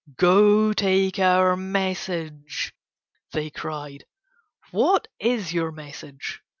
"Go 0.17 0.73
take 0.73 1.19
our 1.19 1.55
message," 1.55 2.73
they 3.33 3.51
cried. 3.51 4.03
"What 4.71 5.07
is 5.19 5.53
your 5.53 5.71
message?" 5.71 6.41